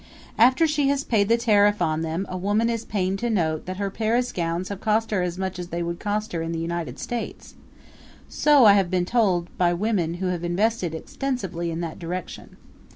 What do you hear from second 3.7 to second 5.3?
her Paris gowns have cost her